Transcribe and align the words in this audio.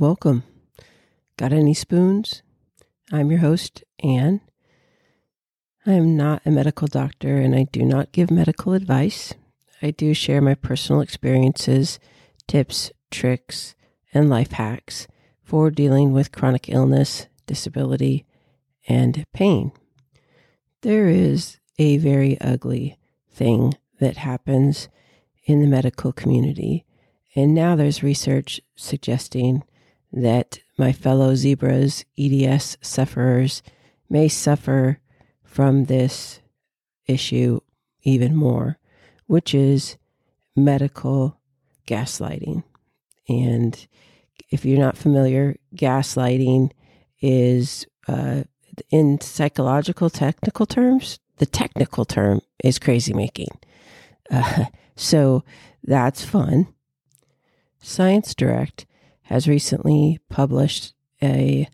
Welcome. 0.00 0.44
Got 1.36 1.52
any 1.52 1.74
spoons? 1.74 2.42
I'm 3.12 3.30
your 3.30 3.40
host, 3.40 3.84
Anne. 4.02 4.40
I 5.84 5.92
am 5.92 6.16
not 6.16 6.40
a 6.46 6.50
medical 6.50 6.88
doctor 6.88 7.36
and 7.36 7.54
I 7.54 7.64
do 7.64 7.84
not 7.84 8.10
give 8.10 8.30
medical 8.30 8.72
advice. 8.72 9.34
I 9.82 9.90
do 9.90 10.14
share 10.14 10.40
my 10.40 10.54
personal 10.54 11.02
experiences, 11.02 11.98
tips, 12.46 12.90
tricks, 13.10 13.74
and 14.14 14.30
life 14.30 14.52
hacks 14.52 15.06
for 15.44 15.70
dealing 15.70 16.14
with 16.14 16.32
chronic 16.32 16.70
illness, 16.70 17.26
disability, 17.46 18.24
and 18.88 19.26
pain. 19.34 19.70
There 20.80 21.08
is 21.08 21.58
a 21.78 21.98
very 21.98 22.40
ugly 22.40 22.96
thing 23.30 23.74
that 23.98 24.16
happens 24.16 24.88
in 25.44 25.60
the 25.60 25.68
medical 25.68 26.10
community. 26.10 26.86
And 27.36 27.54
now 27.54 27.76
there's 27.76 28.02
research 28.02 28.62
suggesting 28.76 29.62
that 30.12 30.60
my 30.78 30.92
fellow 30.92 31.34
zebras, 31.34 32.04
EDS 32.18 32.76
sufferers, 32.80 33.62
may 34.08 34.28
suffer 34.28 34.98
from 35.44 35.84
this 35.84 36.40
issue 37.06 37.60
even 38.02 38.34
more, 38.34 38.78
which 39.26 39.54
is 39.54 39.96
medical 40.56 41.38
gaslighting. 41.86 42.62
And 43.28 43.86
if 44.50 44.64
you're 44.64 44.78
not 44.78 44.96
familiar, 44.96 45.56
gaslighting 45.74 46.70
is, 47.20 47.86
uh, 48.08 48.42
in 48.90 49.20
psychological 49.20 50.10
technical 50.10 50.66
terms, 50.66 51.18
the 51.36 51.46
technical 51.46 52.04
term 52.04 52.40
is 52.62 52.78
crazy 52.78 53.12
making. 53.12 53.50
Uh, 54.30 54.64
so 54.96 55.44
that's 55.84 56.24
fun. 56.24 56.68
ScienceDirect 57.82 58.84
has 59.30 59.46
recently 59.46 60.18
published 60.28 60.92
a 61.22 61.68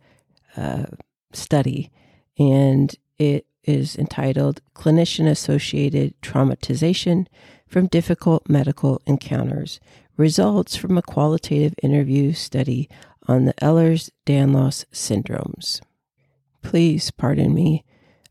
uh, 0.58 0.84
study, 1.32 1.90
and 2.38 2.94
it 3.18 3.46
is 3.64 3.96
entitled 3.96 4.60
Clinician 4.74 5.26
Associated 5.26 6.14
Traumatization 6.20 7.26
from 7.66 7.86
Difficult 7.86 8.46
Medical 8.46 9.00
Encounters 9.06 9.80
Results 10.18 10.76
from 10.76 10.98
a 10.98 11.02
Qualitative 11.02 11.74
Interview 11.82 12.34
Study 12.34 12.90
on 13.26 13.46
the 13.46 13.54
Ehlers 13.54 14.10
Danlos 14.26 14.84
Syndromes. 14.92 15.80
Please 16.62 17.10
pardon 17.10 17.54
me 17.54 17.84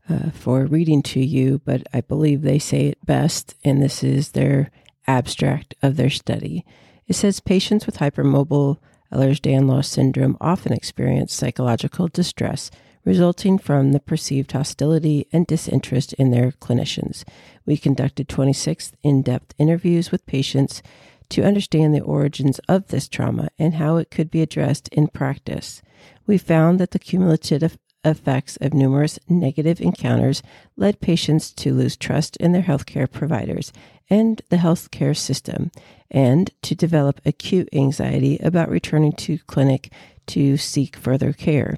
uh, 0.08 0.30
for 0.30 0.66
reading 0.66 1.02
to 1.02 1.20
you, 1.20 1.60
but 1.64 1.82
I 1.92 2.00
believe 2.00 2.42
they 2.42 2.60
say 2.60 2.86
it 2.86 3.04
best, 3.04 3.56
and 3.64 3.82
this 3.82 4.04
is 4.04 4.30
their 4.30 4.70
abstract 5.08 5.74
of 5.82 5.96
their 5.96 6.10
study. 6.10 6.64
It 7.08 7.14
says 7.14 7.40
patients 7.40 7.86
with 7.86 7.98
hypermobile 7.98 8.78
Ehlers-Danlos 9.12 9.86
syndrome 9.86 10.36
often 10.40 10.72
experience 10.72 11.32
psychological 11.32 12.08
distress 12.08 12.70
resulting 13.06 13.56
from 13.56 13.92
the 13.92 14.00
perceived 14.00 14.52
hostility 14.52 15.26
and 15.32 15.46
disinterest 15.46 16.12
in 16.14 16.32
their 16.32 16.50
clinicians. 16.50 17.24
We 17.64 17.76
conducted 17.76 18.28
26 18.28 18.92
in-depth 19.02 19.54
interviews 19.58 20.10
with 20.10 20.26
patients 20.26 20.82
to 21.30 21.44
understand 21.44 21.94
the 21.94 22.00
origins 22.00 22.58
of 22.68 22.88
this 22.88 23.08
trauma 23.08 23.48
and 23.58 23.74
how 23.74 23.96
it 23.96 24.10
could 24.10 24.30
be 24.30 24.42
addressed 24.42 24.88
in 24.88 25.08
practice. 25.08 25.82
We 26.26 26.36
found 26.36 26.80
that 26.80 26.90
the 26.90 26.98
cumulative 26.98 27.78
effects 28.06 28.56
of 28.60 28.72
numerous 28.72 29.18
negative 29.28 29.80
encounters 29.80 30.42
led 30.76 31.00
patients 31.00 31.52
to 31.52 31.74
lose 31.74 31.96
trust 31.96 32.36
in 32.38 32.52
their 32.52 32.62
healthcare 32.62 33.10
providers 33.10 33.72
and 34.08 34.40
the 34.48 34.56
healthcare 34.56 35.16
system, 35.16 35.70
and 36.10 36.50
to 36.62 36.74
develop 36.74 37.20
acute 37.26 37.68
anxiety 37.72 38.38
about 38.38 38.70
returning 38.70 39.12
to 39.12 39.38
clinic 39.46 39.92
to 40.26 40.56
seek 40.56 40.96
further 40.96 41.32
care. 41.32 41.76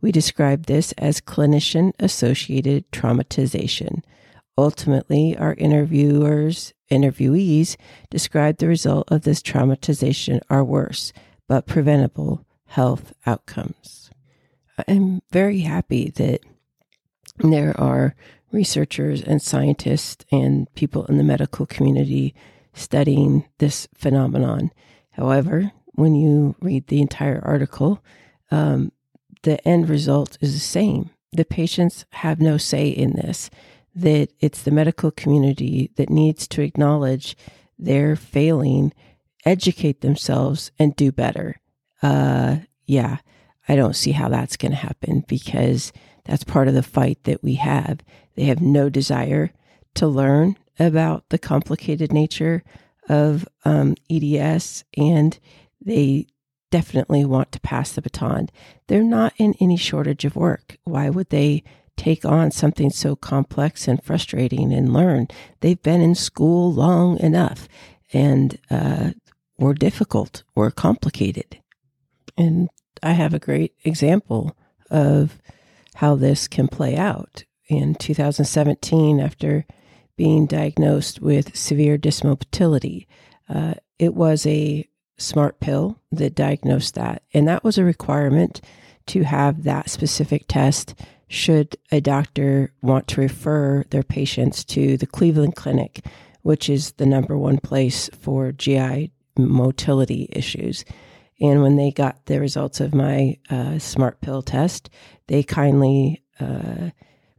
We 0.00 0.12
describe 0.12 0.66
this 0.66 0.92
as 0.92 1.20
clinician 1.20 1.92
associated 1.98 2.90
traumatization. 2.90 4.02
Ultimately, 4.56 5.36
our 5.36 5.54
interviewers, 5.54 6.72
interviewees 6.90 7.76
described 8.10 8.58
the 8.58 8.66
result 8.66 9.10
of 9.10 9.22
this 9.22 9.40
traumatization 9.40 10.40
are 10.50 10.64
worse, 10.64 11.12
but 11.46 11.66
preventable 11.66 12.44
health 12.66 13.12
outcomes. 13.24 14.07
I'm 14.86 15.22
very 15.30 15.60
happy 15.60 16.10
that 16.10 16.40
there 17.38 17.78
are 17.80 18.14
researchers 18.52 19.22
and 19.22 19.42
scientists 19.42 20.24
and 20.30 20.72
people 20.74 21.04
in 21.06 21.18
the 21.18 21.24
medical 21.24 21.66
community 21.66 22.34
studying 22.72 23.44
this 23.58 23.88
phenomenon. 23.94 24.70
However, 25.12 25.72
when 25.92 26.14
you 26.14 26.54
read 26.60 26.86
the 26.86 27.00
entire 27.00 27.42
article, 27.44 28.02
um, 28.50 28.92
the 29.42 29.66
end 29.66 29.88
result 29.88 30.38
is 30.40 30.54
the 30.54 30.60
same. 30.60 31.10
The 31.32 31.44
patients 31.44 32.04
have 32.10 32.40
no 32.40 32.56
say 32.56 32.88
in 32.88 33.12
this, 33.12 33.50
that 33.94 34.28
it's 34.40 34.62
the 34.62 34.70
medical 34.70 35.10
community 35.10 35.90
that 35.96 36.08
needs 36.08 36.46
to 36.48 36.62
acknowledge 36.62 37.36
their 37.78 38.16
failing, 38.16 38.92
educate 39.44 40.00
themselves, 40.00 40.70
and 40.78 40.94
do 40.96 41.12
better. 41.12 41.60
Uh, 42.02 42.58
yeah, 42.86 43.18
I 43.68 43.76
don't 43.76 43.96
see 43.96 44.12
how 44.12 44.28
that's 44.28 44.56
going 44.56 44.72
to 44.72 44.78
happen 44.78 45.24
because 45.28 45.92
that's 46.24 46.44
part 46.44 46.68
of 46.68 46.74
the 46.74 46.82
fight 46.82 47.24
that 47.24 47.42
we 47.42 47.56
have. 47.56 48.00
They 48.34 48.44
have 48.44 48.60
no 48.60 48.88
desire 48.88 49.52
to 49.94 50.06
learn 50.06 50.56
about 50.78 51.28
the 51.28 51.38
complicated 51.38 52.12
nature 52.12 52.62
of 53.08 53.48
um, 53.64 53.96
EDS, 54.10 54.84
and 54.96 55.38
they 55.84 56.26
definitely 56.70 57.24
want 57.24 57.52
to 57.52 57.60
pass 57.60 57.92
the 57.92 58.02
baton. 58.02 58.48
They're 58.86 59.02
not 59.02 59.32
in 59.38 59.54
any 59.60 59.76
shortage 59.76 60.24
of 60.24 60.36
work. 60.36 60.76
Why 60.84 61.10
would 61.10 61.30
they 61.30 61.64
take 61.96 62.24
on 62.24 62.50
something 62.50 62.90
so 62.90 63.16
complex 63.16 63.88
and 63.88 64.02
frustrating 64.02 64.72
and 64.72 64.92
learn? 64.92 65.28
They've 65.60 65.82
been 65.82 66.00
in 66.00 66.14
school 66.14 66.72
long 66.72 67.18
enough, 67.20 67.68
and 68.12 68.58
uh, 68.70 69.12
we're 69.58 69.74
difficult, 69.74 70.44
we're 70.54 70.70
complicated. 70.70 71.58
And 72.36 72.68
I 73.02 73.12
have 73.12 73.34
a 73.34 73.38
great 73.38 73.74
example 73.84 74.56
of 74.90 75.40
how 75.96 76.14
this 76.14 76.48
can 76.48 76.68
play 76.68 76.96
out. 76.96 77.44
In 77.68 77.94
2017, 77.94 79.20
after 79.20 79.66
being 80.16 80.46
diagnosed 80.46 81.20
with 81.20 81.56
severe 81.56 81.98
dysmotility, 81.98 83.06
uh, 83.48 83.74
it 83.98 84.14
was 84.14 84.46
a 84.46 84.88
smart 85.18 85.60
pill 85.60 86.00
that 86.12 86.34
diagnosed 86.34 86.94
that. 86.94 87.22
And 87.34 87.46
that 87.48 87.64
was 87.64 87.76
a 87.76 87.84
requirement 87.84 88.60
to 89.06 89.24
have 89.24 89.64
that 89.64 89.90
specific 89.90 90.44
test 90.48 90.94
should 91.28 91.76
a 91.92 92.00
doctor 92.00 92.72
want 92.80 93.06
to 93.08 93.20
refer 93.20 93.84
their 93.90 94.02
patients 94.02 94.64
to 94.64 94.96
the 94.96 95.06
Cleveland 95.06 95.56
Clinic, 95.56 96.04
which 96.42 96.70
is 96.70 96.92
the 96.92 97.06
number 97.06 97.36
one 97.36 97.58
place 97.58 98.08
for 98.18 98.52
GI 98.52 99.12
motility 99.36 100.28
issues. 100.32 100.84
And 101.40 101.62
when 101.62 101.76
they 101.76 101.90
got 101.90 102.26
the 102.26 102.40
results 102.40 102.80
of 102.80 102.94
my 102.94 103.38
uh, 103.48 103.78
smart 103.78 104.20
pill 104.20 104.42
test, 104.42 104.90
they 105.28 105.42
kindly 105.42 106.22
uh, 106.40 106.90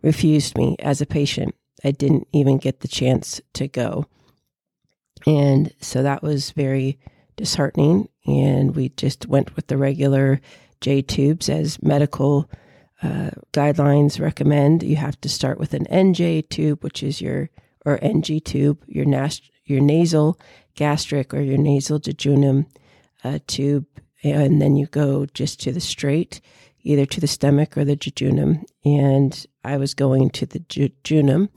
refused 0.02 0.58
me 0.58 0.76
as 0.80 1.02
a 1.02 1.06
patient. 1.06 1.56
I 1.84 1.92
didn't 1.92 2.28
even 2.34 2.58
get 2.58 2.80
the 2.80 2.88
chance 2.88 3.42
to 3.54 3.68
go. 3.68 4.06
And 5.28 5.74
so 5.82 6.04
that 6.04 6.24
was 6.24 6.52
very 6.52 6.98
disheartening. 7.36 8.08
And 8.26 8.76
we 8.76 8.90
just 8.90 9.28
went 9.28 9.56
with 9.56 9.68
the 9.68 9.78
regular 9.78 10.40
J 10.82 11.02
tubes 11.02 11.50
as 11.50 11.82
medical 11.82 12.50
uh, 13.02 13.32
guidelines 13.54 14.20
recommend. 14.20 14.84
You 14.84 14.98
have 14.98 15.20
to 15.22 15.30
start 15.30 15.60
with 15.60 15.74
an 15.74 15.86
NJ 15.86 16.48
tube, 16.50 16.84
which 16.84 17.04
is 17.04 17.22
your, 17.22 17.50
or 17.86 18.00
NG 18.02 18.42
tube, 18.42 18.84
your, 18.88 19.06
nas- 19.06 19.42
your 19.66 19.82
nasal 19.82 20.40
gastric 20.76 21.34
or 21.34 21.42
your 21.42 21.58
nasal 21.58 22.00
jejunum 22.00 22.66
uh, 23.24 23.40
tube, 23.48 23.86
and 24.24 24.62
then 24.62 24.76
you 24.76 24.88
go 24.88 25.26
just 25.28 25.60
to 25.62 25.72
the 25.72 25.80
straight, 25.80 26.42
either 26.84 27.06
to 27.06 27.22
the 27.22 27.28
stomach 27.28 27.78
or 27.78 27.86
the 27.86 27.96
jejunum. 27.96 28.64
And 28.86 29.46
I 29.64 29.78
was 29.78 29.94
going 29.94 30.30
to 30.32 30.46
the 30.46 30.60
jejunum 30.60 31.50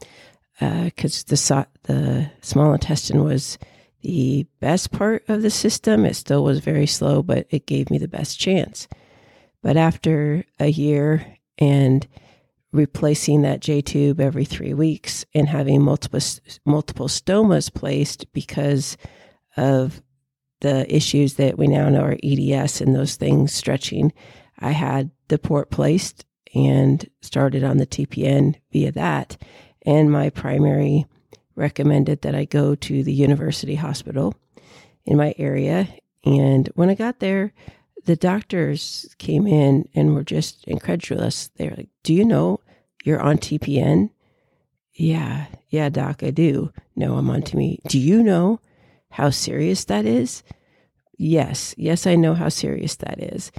because 0.59 1.21
uh, 1.21 1.25
the 1.27 1.37
so- 1.37 1.65
the 1.83 2.31
small 2.41 2.73
intestine 2.73 3.23
was 3.23 3.57
the 4.01 4.45
best 4.59 4.91
part 4.91 5.23
of 5.27 5.41
the 5.41 5.49
system. 5.49 6.05
It 6.05 6.15
still 6.15 6.43
was 6.43 6.59
very 6.59 6.87
slow, 6.87 7.23
but 7.23 7.47
it 7.49 7.65
gave 7.65 7.89
me 7.89 7.97
the 7.97 8.07
best 8.07 8.39
chance. 8.39 8.87
But 9.61 9.77
after 9.77 10.43
a 10.59 10.67
year 10.67 11.37
and 11.57 12.05
replacing 12.71 13.43
that 13.43 13.61
J 13.61 13.81
tube 13.81 14.19
every 14.19 14.45
three 14.45 14.73
weeks 14.73 15.25
and 15.33 15.47
having 15.47 15.81
multiple 15.81 16.19
multiple 16.65 17.07
stomas 17.07 17.73
placed 17.73 18.31
because 18.33 18.97
of 19.55 20.01
the 20.63 20.93
issues 20.93 21.33
that 21.35 21.57
we 21.57 21.67
now 21.67 21.89
know 21.89 22.01
are 22.01 22.17
EDS 22.23 22.79
and 22.79 22.95
those 22.95 23.17
things 23.17 23.53
stretching. 23.53 24.13
I 24.57 24.71
had 24.71 25.11
the 25.27 25.37
port 25.37 25.69
placed 25.69 26.25
and 26.55 27.07
started 27.21 27.65
on 27.65 27.77
the 27.77 27.85
TPN 27.85 28.55
via 28.71 28.93
that. 28.93 29.35
And 29.85 30.09
my 30.09 30.29
primary 30.29 31.05
recommended 31.55 32.21
that 32.21 32.33
I 32.33 32.45
go 32.45 32.75
to 32.75 33.03
the 33.03 33.11
university 33.11 33.75
hospital 33.75 34.35
in 35.05 35.17
my 35.17 35.35
area. 35.37 35.89
And 36.23 36.69
when 36.75 36.89
I 36.89 36.95
got 36.95 37.19
there, 37.19 37.51
the 38.05 38.15
doctors 38.15 39.13
came 39.17 39.45
in 39.45 39.89
and 39.93 40.15
were 40.15 40.23
just 40.23 40.63
incredulous. 40.63 41.49
They're 41.57 41.75
like, 41.75 41.89
Do 42.03 42.13
you 42.13 42.23
know 42.23 42.61
you're 43.03 43.21
on 43.21 43.37
TPN? 43.37 44.11
Yeah, 44.93 45.47
yeah, 45.67 45.89
doc, 45.89 46.23
I 46.23 46.31
do. 46.31 46.71
No, 46.95 47.17
I'm 47.17 47.29
on 47.29 47.43
me. 47.53 47.79
Do 47.89 47.99
you 47.99 48.23
know 48.23 48.61
how 49.13 49.29
serious 49.29 49.85
that 49.85 50.07
is? 50.07 50.41
Yes, 51.19 51.75
yes, 51.77 52.07
I 52.07 52.15
know 52.15 52.33
how 52.33 52.49
serious 52.49 52.95
that 52.95 53.21
is. 53.21 53.51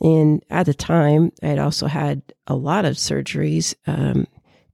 And 0.00 0.42
at 0.48 0.64
the 0.64 0.72
time, 0.72 1.32
I 1.42 1.48
had 1.48 1.58
also 1.58 1.86
had 1.86 2.22
a 2.46 2.54
lot 2.54 2.86
of 2.86 2.96
surgeries 2.96 3.74
um, 3.86 4.26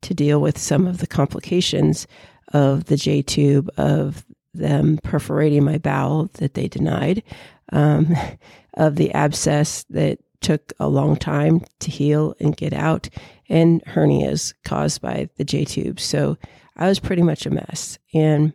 to 0.03 0.15
deal 0.15 0.41
with 0.41 0.57
some 0.57 0.87
of 0.87 0.99
the 0.99 1.09
complications 1.09 2.07
of 2.53 2.85
the 2.85 2.97
J 2.97 3.21
tube, 3.21 3.69
of 3.77 4.25
them 4.55 5.01
perforating 5.03 5.65
my 5.65 5.77
bowel 5.77 6.31
that 6.35 6.55
they 6.55 6.69
denied, 6.69 7.25
um, 7.73 8.15
of 8.75 8.95
the 8.95 9.13
abscess 9.15 9.85
that 9.91 10.21
took 10.41 10.73
a 10.79 10.87
long 10.87 11.17
time 11.17 11.63
to 11.81 11.91
heal 11.91 12.33
and 12.39 12.57
get 12.57 12.73
out, 12.73 13.09
and 13.49 13.85
hernias 13.87 14.55
caused 14.65 15.03
by 15.03 15.29
the 15.37 15.45
J 15.45 15.65
tube. 15.65 15.99
So 15.99 16.39
I 16.77 16.87
was 16.87 17.01
pretty 17.01 17.23
much 17.23 17.45
a 17.45 17.51
mess. 17.51 17.99
And 18.15 18.53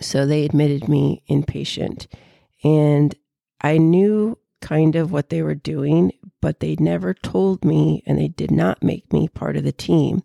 so 0.00 0.26
they 0.26 0.44
admitted 0.44 0.88
me 0.88 1.22
inpatient. 1.28 2.06
And 2.62 3.14
I 3.60 3.78
knew 3.78 4.38
kind 4.60 4.96
of 4.96 5.12
what 5.12 5.30
they 5.30 5.42
were 5.42 5.54
doing, 5.54 6.12
but 6.40 6.60
they 6.60 6.76
never 6.78 7.14
told 7.14 7.64
me 7.64 8.02
and 8.06 8.18
they 8.18 8.28
did 8.28 8.50
not 8.50 8.82
make 8.82 9.12
me 9.12 9.28
part 9.28 9.56
of 9.56 9.64
the 9.64 9.72
team. 9.72 10.22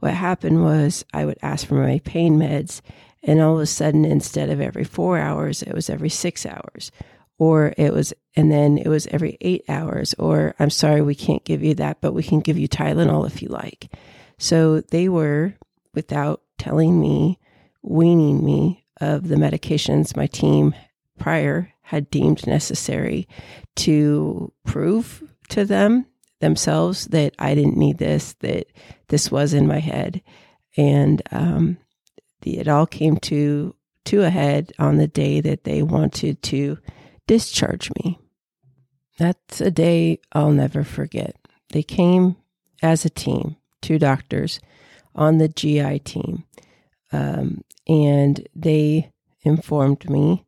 What 0.00 0.14
happened 0.14 0.62
was 0.62 1.04
I 1.12 1.24
would 1.24 1.38
ask 1.42 1.66
for 1.66 1.74
my 1.74 2.00
pain 2.04 2.36
meds, 2.38 2.80
and 3.22 3.40
all 3.40 3.54
of 3.54 3.60
a 3.60 3.66
sudden, 3.66 4.04
instead 4.04 4.50
of 4.50 4.60
every 4.60 4.82
four 4.82 5.16
hours, 5.18 5.62
it 5.62 5.72
was 5.72 5.88
every 5.88 6.08
six 6.08 6.44
hours. 6.44 6.90
Or 7.38 7.72
it 7.76 7.92
was, 7.92 8.12
and 8.34 8.50
then 8.50 8.78
it 8.78 8.88
was 8.88 9.06
every 9.08 9.38
eight 9.40 9.64
hours. 9.68 10.14
Or 10.18 10.54
I'm 10.58 10.70
sorry, 10.70 11.02
we 11.02 11.14
can't 11.14 11.44
give 11.44 11.62
you 11.62 11.74
that, 11.76 12.00
but 12.00 12.14
we 12.14 12.22
can 12.24 12.40
give 12.40 12.58
you 12.58 12.68
Tylenol 12.68 13.26
if 13.26 13.42
you 13.42 13.48
like. 13.48 13.92
So 14.38 14.80
they 14.80 15.08
were, 15.08 15.54
without 15.94 16.42
telling 16.58 17.00
me, 17.00 17.38
weaning 17.82 18.44
me 18.44 18.81
of 19.00 19.28
the 19.28 19.36
medications 19.36 20.16
my 20.16 20.26
team 20.26 20.74
prior 21.18 21.72
had 21.82 22.10
deemed 22.10 22.46
necessary 22.46 23.28
to 23.76 24.52
prove 24.64 25.22
to 25.48 25.64
them 25.64 26.06
themselves 26.40 27.06
that 27.06 27.34
I 27.38 27.54
didn't 27.54 27.76
need 27.76 27.98
this, 27.98 28.34
that 28.40 28.66
this 29.08 29.30
was 29.30 29.54
in 29.54 29.66
my 29.66 29.78
head. 29.78 30.22
And 30.76 31.22
um, 31.30 31.78
the, 32.42 32.58
it 32.58 32.68
all 32.68 32.86
came 32.86 33.16
to 33.18 33.74
to 34.04 34.22
a 34.22 34.30
head 34.30 34.72
on 34.78 34.96
the 34.96 35.06
day 35.06 35.40
that 35.40 35.62
they 35.62 35.80
wanted 35.82 36.42
to 36.42 36.76
discharge 37.28 37.90
me. 38.02 38.18
That's 39.18 39.60
a 39.60 39.70
day 39.70 40.18
I'll 40.32 40.50
never 40.50 40.82
forget. 40.82 41.36
They 41.70 41.84
came 41.84 42.36
as 42.82 43.04
a 43.04 43.10
team, 43.10 43.56
two 43.80 43.98
doctors 44.00 44.58
on 45.14 45.38
the 45.38 45.48
GI 45.48 46.00
team, 46.00 46.44
um, 47.12 47.62
and 47.86 48.46
they 48.54 49.10
informed 49.42 50.08
me 50.08 50.44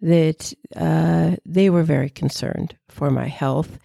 that 0.00 0.52
uh, 0.74 1.36
they 1.44 1.70
were 1.70 1.82
very 1.82 2.10
concerned 2.10 2.76
for 2.88 3.10
my 3.10 3.28
health 3.28 3.78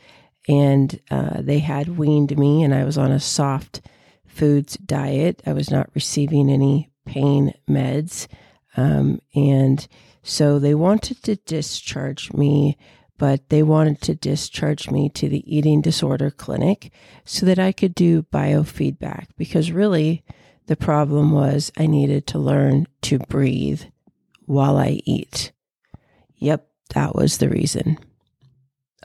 and 0.48 1.00
uh, 1.10 1.42
they 1.42 1.60
had 1.60 1.98
weaned 1.98 2.38
me 2.38 2.64
and 2.64 2.74
I 2.74 2.84
was 2.84 2.98
on 2.98 3.12
a 3.12 3.20
soft 3.20 3.82
foods 4.26 4.78
diet. 4.78 5.42
I 5.46 5.54
was 5.54 5.70
not 5.70 5.90
receiving 5.94 6.50
any 6.50 6.90
pain 7.06 7.54
meds. 7.70 8.28
Um, 8.78 9.22
and 9.36 9.88
so 10.24 10.60
they 10.60 10.76
wanted 10.76 11.24
to 11.24 11.36
discharge 11.36 12.32
me, 12.34 12.78
but 13.18 13.50
they 13.50 13.64
wanted 13.64 14.02
to 14.02 14.16
discharge 14.16 14.90
me 14.90 15.10
to 15.10 15.30
the 15.30 15.44
eating 15.56 15.82
disorder 15.82 16.32
clinic 16.32 16.92
so 17.26 17.46
that 17.46 17.60
I 17.60 17.72
could 17.72 17.94
do 17.94 18.24
biofeedback 18.24 19.28
because 19.38 19.72
really 19.72 20.24
the 20.72 20.78
problem 20.78 21.34
was 21.34 21.70
I 21.78 21.86
needed 21.86 22.28
to 22.28 22.40
learn 22.40 22.88
to 23.02 23.20
breathe 23.20 23.82
while 24.46 24.78
I 24.78 25.02
eat. 25.04 25.52
Yep, 26.38 26.66
that 26.96 27.14
was 27.14 27.40
the 27.40 27.50
reason. 27.50 27.98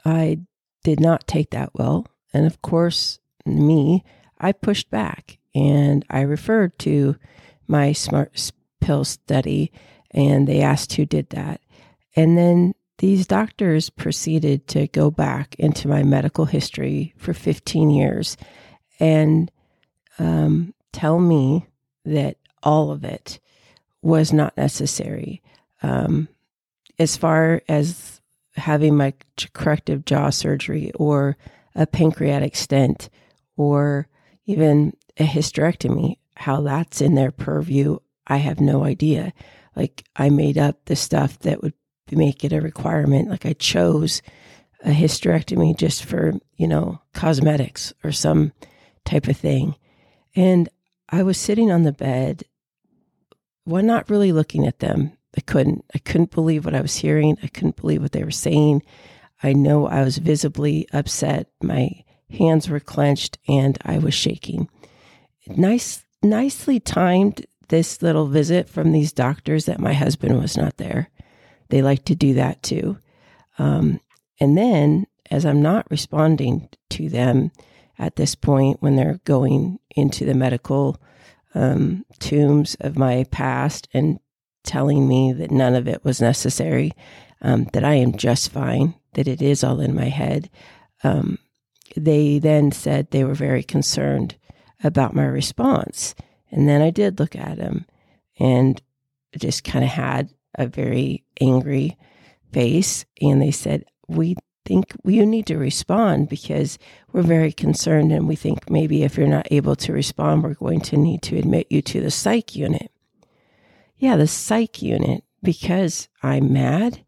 I 0.05 0.39
did 0.85 1.01
not 1.01 1.27
take 1.27 1.49
that 1.49 1.71
well. 1.73 2.07
And 2.33 2.45
of 2.45 2.61
course, 2.61 3.19
me, 3.45 4.05
I 4.39 4.53
pushed 4.53 4.89
back 4.89 5.39
and 5.53 6.05
I 6.09 6.21
referred 6.21 6.79
to 6.79 7.17
my 7.67 7.91
smart 7.91 8.49
pill 8.79 9.03
study 9.03 9.73
and 10.11 10.47
they 10.47 10.61
asked 10.61 10.93
who 10.93 11.05
did 11.05 11.31
that. 11.31 11.59
And 12.15 12.37
then 12.37 12.75
these 12.99 13.27
doctors 13.27 13.89
proceeded 13.89 14.69
to 14.69 14.87
go 14.87 15.11
back 15.11 15.53
into 15.59 15.89
my 15.89 16.01
medical 16.01 16.45
history 16.45 17.13
for 17.17 17.33
15 17.33 17.89
years 17.89 18.37
and 19.01 19.51
um, 20.17 20.73
tell 20.93 21.19
me 21.19 21.67
that 22.05 22.37
all 22.63 22.91
of 22.91 23.03
it 23.03 23.39
was 24.01 24.31
not 24.31 24.57
necessary. 24.57 25.41
Um, 25.81 26.27
as 26.99 27.17
far 27.17 27.61
as 27.67 28.21
having 28.55 28.95
my 28.95 29.13
corrective 29.53 30.05
jaw 30.05 30.29
surgery 30.29 30.91
or 30.95 31.37
a 31.75 31.85
pancreatic 31.85 32.55
stent 32.55 33.09
or 33.55 34.07
even 34.45 34.93
a 35.17 35.25
hysterectomy, 35.25 36.17
how 36.35 36.61
that's 36.61 37.01
in 37.01 37.15
their 37.15 37.31
purview, 37.31 37.97
I 38.25 38.37
have 38.37 38.59
no 38.59 38.83
idea. 38.83 39.33
Like 39.75 40.03
I 40.15 40.29
made 40.29 40.57
up 40.57 40.85
the 40.85 40.95
stuff 40.95 41.39
that 41.39 41.61
would 41.61 41.73
make 42.11 42.43
it 42.43 42.53
a 42.53 42.61
requirement. 42.61 43.29
Like 43.29 43.45
I 43.45 43.53
chose 43.53 44.21
a 44.83 44.91
hysterectomy 44.91 45.77
just 45.77 46.03
for, 46.05 46.33
you 46.55 46.67
know, 46.67 47.01
cosmetics 47.13 47.93
or 48.03 48.11
some 48.11 48.53
type 49.05 49.27
of 49.27 49.37
thing. 49.37 49.75
And 50.35 50.69
I 51.09 51.23
was 51.23 51.37
sitting 51.37 51.71
on 51.71 51.83
the 51.83 51.93
bed, 51.93 52.43
well, 53.65 53.83
not 53.83 54.09
really 54.09 54.31
looking 54.31 54.65
at 54.65 54.79
them. 54.79 55.13
I 55.37 55.41
couldn't. 55.41 55.85
I 55.93 55.99
couldn't 55.99 56.31
believe 56.31 56.65
what 56.65 56.75
I 56.75 56.81
was 56.81 56.95
hearing. 56.95 57.37
I 57.43 57.47
couldn't 57.47 57.75
believe 57.75 58.01
what 58.01 58.11
they 58.11 58.23
were 58.23 58.31
saying. 58.31 58.81
I 59.43 59.53
know 59.53 59.87
I 59.87 60.03
was 60.03 60.17
visibly 60.17 60.87
upset. 60.91 61.49
My 61.61 62.03
hands 62.29 62.69
were 62.69 62.79
clenched 62.79 63.37
and 63.47 63.77
I 63.83 63.99
was 63.99 64.13
shaking. 64.13 64.69
Nice, 65.47 66.03
nicely 66.23 66.79
timed 66.79 67.45
this 67.69 68.01
little 68.01 68.27
visit 68.27 68.69
from 68.69 68.91
these 68.91 69.13
doctors 69.13 69.65
that 69.65 69.79
my 69.79 69.93
husband 69.93 70.39
was 70.39 70.57
not 70.57 70.77
there. 70.77 71.09
They 71.69 71.81
like 71.81 72.05
to 72.05 72.15
do 72.15 72.33
that 72.35 72.63
too. 72.63 72.97
Um, 73.59 73.99
and 74.39 74.57
then, 74.57 75.07
as 75.29 75.45
I'm 75.45 75.61
not 75.61 75.89
responding 75.91 76.69
to 76.91 77.09
them 77.09 77.51
at 77.99 78.15
this 78.15 78.35
point 78.35 78.81
when 78.81 78.95
they're 78.95 79.19
going 79.25 79.79
into 79.95 80.25
the 80.25 80.33
medical 80.33 81.01
um, 81.55 82.05
tombs 82.19 82.75
of 82.79 82.97
my 82.97 83.25
past 83.31 83.87
and 83.93 84.19
telling 84.63 85.07
me 85.07 85.33
that 85.33 85.51
none 85.51 85.75
of 85.75 85.87
it 85.87 86.03
was 86.03 86.21
necessary, 86.21 86.91
um, 87.41 87.65
that 87.73 87.83
I 87.83 87.95
am 87.95 88.17
just 88.17 88.51
fine, 88.51 88.95
that 89.13 89.27
it 89.27 89.41
is 89.41 89.63
all 89.63 89.79
in 89.79 89.95
my 89.95 90.09
head. 90.09 90.49
Um, 91.03 91.39
they 91.95 92.39
then 92.39 92.71
said 92.71 93.09
they 93.09 93.23
were 93.23 93.33
very 93.33 93.63
concerned 93.63 94.35
about 94.83 95.15
my 95.15 95.25
response. 95.25 96.13
And 96.51 96.67
then 96.67 96.81
I 96.81 96.91
did 96.91 97.19
look 97.19 97.35
at 97.35 97.57
him 97.57 97.85
and 98.39 98.81
just 99.37 99.63
kind 99.63 99.83
of 99.83 99.91
had 99.91 100.29
a 100.55 100.67
very 100.67 101.23
angry 101.41 101.97
face. 102.51 103.05
And 103.21 103.41
they 103.41 103.51
said, 103.51 103.85
We 104.07 104.35
think 104.67 104.93
you 105.05 105.25
need 105.25 105.47
to 105.47 105.57
respond 105.57 106.29
because 106.29 106.77
we're 107.11 107.21
very 107.21 107.51
concerned. 107.51 108.11
And 108.11 108.27
we 108.27 108.35
think 108.35 108.69
maybe 108.69 109.03
if 109.03 109.17
you're 109.17 109.27
not 109.27 109.47
able 109.51 109.75
to 109.77 109.93
respond, 109.93 110.43
we're 110.43 110.53
going 110.53 110.81
to 110.81 110.97
need 110.97 111.21
to 111.23 111.37
admit 111.37 111.67
you 111.69 111.81
to 111.83 112.01
the 112.01 112.11
psych 112.11 112.55
unit 112.55 112.91
yeah, 113.97 114.15
the 114.15 114.27
psych 114.27 114.81
unit 114.81 115.23
because 115.41 116.07
I'm 116.21 116.53
mad, 116.53 117.03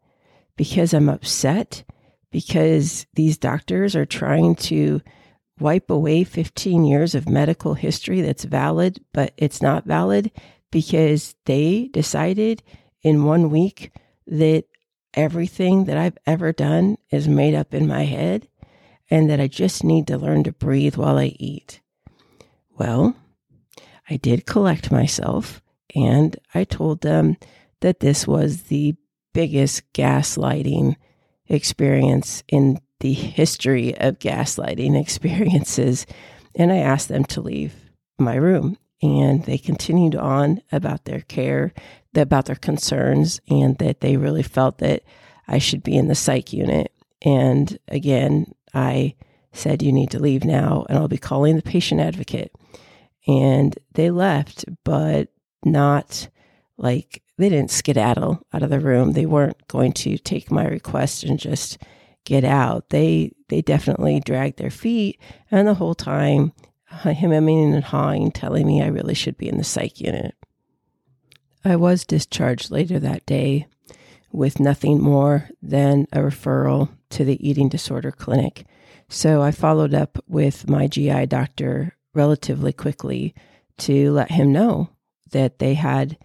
because 0.56 0.92
I'm 0.92 1.08
upset, 1.08 1.84
because 2.30 3.06
these 3.14 3.38
doctors 3.38 3.94
are 3.94 4.06
trying 4.06 4.56
to 4.56 5.00
wipe 5.58 5.90
away 5.90 6.24
15 6.24 6.84
years 6.84 7.14
of 7.14 7.28
medical 7.28 7.74
history 7.74 8.20
that's 8.22 8.44
valid, 8.44 9.04
but 9.12 9.32
it's 9.36 9.62
not 9.62 9.84
valid 9.84 10.30
because 10.70 11.34
they 11.44 11.88
decided 11.92 12.62
in 13.02 13.24
one 13.24 13.50
week 13.50 13.92
that 14.26 14.64
everything 15.14 15.84
that 15.84 15.96
I've 15.96 16.18
ever 16.26 16.52
done 16.52 16.98
is 17.10 17.28
made 17.28 17.54
up 17.54 17.74
in 17.74 17.86
my 17.86 18.04
head 18.04 18.48
and 19.10 19.28
that 19.28 19.40
I 19.40 19.48
just 19.48 19.82
need 19.82 20.06
to 20.06 20.18
learn 20.18 20.44
to 20.44 20.52
breathe 20.52 20.96
while 20.96 21.18
I 21.18 21.34
eat. 21.38 21.80
Well, 22.78 23.16
I 24.08 24.16
did 24.16 24.46
collect 24.46 24.90
myself 24.90 25.62
and 25.94 26.36
I 26.54 26.64
told 26.64 27.00
them 27.00 27.36
that 27.80 28.00
this 28.00 28.26
was 28.26 28.64
the 28.64 28.94
biggest 29.32 29.92
gaslighting 29.92 30.96
experience 31.48 32.42
in 32.48 32.80
the 33.00 33.12
history 33.12 33.96
of 33.98 34.18
gaslighting 34.18 35.00
experiences. 35.00 36.06
And 36.54 36.72
I 36.72 36.78
asked 36.78 37.08
them 37.08 37.24
to 37.24 37.40
leave 37.40 37.74
my 38.18 38.34
room. 38.34 38.76
And 39.02 39.44
they 39.44 39.58
continued 39.58 40.14
on 40.14 40.60
about 40.70 41.06
their 41.06 41.20
care, 41.22 41.72
about 42.14 42.46
their 42.46 42.56
concerns, 42.56 43.40
and 43.48 43.78
that 43.78 44.00
they 44.00 44.16
really 44.16 44.42
felt 44.42 44.78
that 44.78 45.02
I 45.48 45.58
should 45.58 45.82
be 45.82 45.96
in 45.96 46.08
the 46.08 46.14
psych 46.14 46.52
unit. 46.52 46.92
And 47.22 47.78
again, 47.88 48.54
I 48.74 49.14
said, 49.52 49.82
You 49.82 49.92
need 49.92 50.10
to 50.10 50.18
leave 50.18 50.44
now, 50.44 50.86
and 50.88 50.98
I'll 50.98 51.08
be 51.08 51.18
calling 51.18 51.56
the 51.56 51.62
patient 51.62 52.00
advocate. 52.00 52.54
And 53.26 53.78
they 53.94 54.10
left, 54.10 54.64
but 54.84 55.28
not 55.64 56.28
like 56.76 57.22
they 57.36 57.48
didn't 57.48 57.70
skedaddle 57.70 58.46
out 58.52 58.62
of 58.62 58.70
the 58.70 58.80
room. 58.80 59.12
They 59.12 59.26
weren't 59.26 59.66
going 59.68 59.92
to 59.92 60.18
take 60.18 60.50
my 60.50 60.66
request 60.66 61.24
and 61.24 61.38
just 61.38 61.78
get 62.24 62.44
out. 62.44 62.90
They 62.90 63.32
they 63.48 63.62
definitely 63.62 64.20
dragged 64.20 64.58
their 64.58 64.70
feet, 64.70 65.20
and 65.50 65.66
the 65.66 65.74
whole 65.74 65.94
time, 65.94 66.52
him 66.90 67.30
hemming 67.30 67.74
and 67.74 67.84
hawing, 67.84 68.30
telling 68.30 68.66
me 68.66 68.82
I 68.82 68.88
really 68.88 69.14
should 69.14 69.36
be 69.36 69.48
in 69.48 69.58
the 69.58 69.64
psych 69.64 70.00
unit. 70.00 70.34
I 71.64 71.76
was 71.76 72.04
discharged 72.04 72.70
later 72.70 72.98
that 72.98 73.26
day 73.26 73.66
with 74.32 74.60
nothing 74.60 75.00
more 75.00 75.48
than 75.62 76.06
a 76.12 76.18
referral 76.18 76.88
to 77.10 77.24
the 77.24 77.48
eating 77.48 77.68
disorder 77.68 78.10
clinic. 78.10 78.64
So 79.08 79.42
I 79.42 79.50
followed 79.50 79.92
up 79.92 80.18
with 80.28 80.68
my 80.68 80.86
GI 80.86 81.26
doctor 81.26 81.96
relatively 82.14 82.72
quickly 82.72 83.34
to 83.78 84.12
let 84.12 84.30
him 84.30 84.52
know 84.52 84.90
that 85.32 85.58
they 85.58 85.74
had 85.74 86.16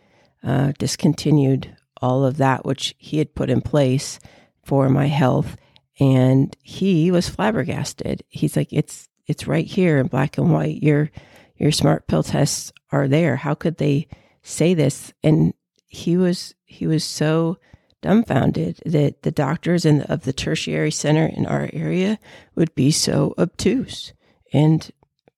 uh, 0.43 0.73
discontinued 0.77 1.75
all 2.01 2.23
of 2.23 2.37
that 2.37 2.65
which 2.65 2.93
he 2.97 3.17
had 3.17 3.35
put 3.35 3.49
in 3.49 3.61
place 3.61 4.19
for 4.63 4.89
my 4.89 5.07
health. 5.07 5.57
And 5.99 6.55
he 6.61 7.09
was 7.09 7.29
flabbergasted. 7.29 8.23
He's 8.29 8.55
like, 8.55 8.71
it's 8.71 9.09
it's 9.27 9.47
right 9.47 9.65
here 9.65 9.97
in 9.97 10.07
black 10.07 10.37
and 10.37 10.51
white. 10.51 10.81
Your 10.81 11.09
your 11.57 11.71
smart 11.71 12.07
pill 12.07 12.23
tests 12.23 12.71
are 12.91 13.07
there. 13.07 13.37
How 13.37 13.55
could 13.55 13.77
they 13.77 14.07
say 14.43 14.73
this? 14.73 15.13
And 15.23 15.53
he 15.87 16.17
was 16.17 16.53
he 16.65 16.87
was 16.87 17.03
so 17.03 17.57
dumbfounded 18.01 18.79
that 18.85 19.23
the 19.23 19.31
doctors 19.31 19.85
in 19.85 19.99
the, 19.99 20.11
of 20.11 20.23
the 20.23 20.33
tertiary 20.33 20.91
center 20.91 21.25
in 21.25 21.45
our 21.45 21.69
area 21.73 22.19
would 22.53 22.73
be 22.75 22.91
so 22.91 23.33
obtuse. 23.37 24.13
And 24.53 24.89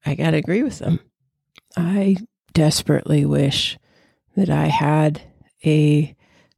I 0.05 0.15
got 0.15 0.31
to 0.31 0.37
agree 0.37 0.63
with 0.63 0.79
them. 0.79 0.99
I 1.77 2.17
desperately 2.53 3.25
wish 3.25 3.77
that 4.35 4.49
I 4.49 4.65
had 4.65 5.21
a, 5.63 6.15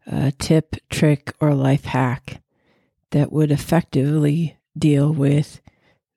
a 0.08 0.32
tip, 0.32 0.78
trick, 0.90 1.34
or 1.40 1.54
life 1.54 1.86
hack 1.86 2.42
that 3.12 3.32
would 3.32 3.52
effectively 3.52 4.58
deal 4.78 5.12
with 5.12 5.62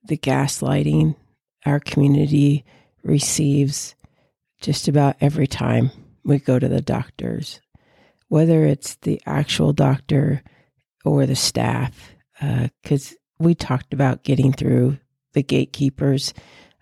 the 0.04 0.16
gaslighting 0.16 1.16
our 1.64 1.80
community 1.80 2.64
receives 3.02 3.94
just 4.60 4.88
about 4.88 5.16
every 5.20 5.46
time 5.46 5.90
we 6.24 6.38
go 6.38 6.58
to 6.58 6.68
the 6.68 6.82
doctors 6.82 7.60
whether 8.32 8.64
it's 8.64 8.94
the 9.02 9.20
actual 9.26 9.74
doctor 9.74 10.42
or 11.04 11.26
the 11.26 11.36
staff, 11.36 12.14
because 12.40 13.12
uh, 13.12 13.16
we 13.38 13.54
talked 13.54 13.92
about 13.92 14.22
getting 14.22 14.54
through 14.54 14.98
the 15.34 15.42
gatekeepers 15.42 16.32